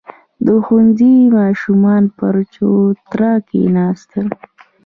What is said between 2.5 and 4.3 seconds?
چوتره کښېناستل.